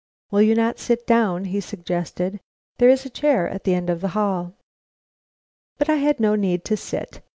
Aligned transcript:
"Will 0.31 0.41
you 0.41 0.55
not 0.55 0.79
sit 0.79 1.05
down?" 1.05 1.43
he 1.45 1.61
suggested. 1.61 2.39
"There 2.79 2.89
is 2.89 3.05
a 3.05 3.09
chair 3.11 3.47
at 3.47 3.65
the 3.65 3.75
end 3.75 3.87
of 3.87 4.01
the 4.01 4.07
hall." 4.17 4.55
But 5.77 5.89
I 5.89 5.97
had 5.97 6.19
no 6.19 6.33
need 6.33 6.65
to 6.65 6.75
sit. 6.75 7.21